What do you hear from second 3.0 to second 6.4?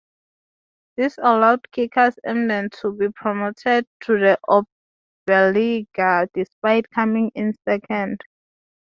promoted to the Oberliga